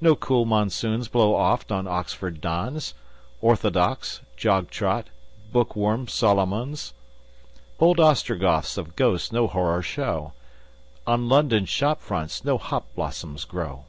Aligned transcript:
No 0.00 0.16
cool 0.16 0.46
monsoons 0.46 1.08
blow 1.08 1.34
oft 1.34 1.70
on 1.70 1.86
Oxford 1.86 2.40
dons. 2.40 2.94
Orthodox, 3.42 4.22
jog 4.34 4.70
trot, 4.70 5.08
book 5.52 5.76
worm 5.76 6.08
Solomons! 6.08 6.94
Bold 7.76 8.00
Ostrogoths 8.00 8.78
of 8.78 8.96
ghosts 8.96 9.30
no 9.30 9.46
horror 9.46 9.82
show. 9.82 10.32
On 11.06 11.28
London 11.28 11.66
shop 11.66 12.00
fronts 12.00 12.46
no 12.46 12.56
hop 12.56 12.86
blossoms 12.94 13.44
grow. 13.44 13.84